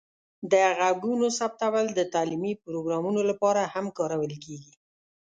[0.51, 4.73] د غږونو ثبتول د تعلیمي پروګرامونو لپاره هم کارول کیږي.